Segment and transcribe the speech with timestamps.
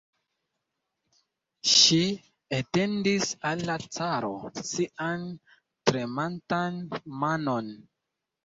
[1.73, 1.99] Ŝi
[2.59, 4.33] etendis al la caro
[4.71, 5.29] sian
[5.91, 6.81] tremantan
[7.25, 7.75] manon.